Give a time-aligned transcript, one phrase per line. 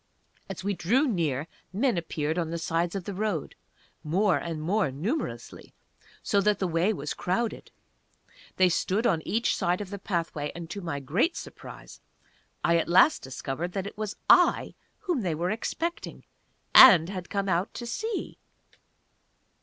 [0.49, 3.53] As we drew near men appeared on the sides of the road,
[4.03, 5.75] more and more numerously,
[6.23, 7.69] so that the way was crowded.
[8.55, 12.01] They stood on each side of the pathway, and to my great surprise,
[12.63, 16.25] I at last discovered that it was I whom they were expecting,
[16.73, 18.39] and had come out to see!